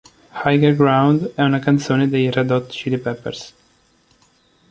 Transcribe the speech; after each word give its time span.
Higher 0.31 0.73
Ground 0.73 1.33
è 1.35 1.43
una 1.43 1.59
canzone 1.59 2.09
dei 2.09 2.31
Red 2.31 2.49
Hot 2.49 2.69
Chili 2.71 2.97
Peppers. 2.97 3.53